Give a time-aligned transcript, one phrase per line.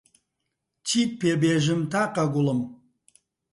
[0.87, 2.61] چیت پێ بێژم تاقە گوڵم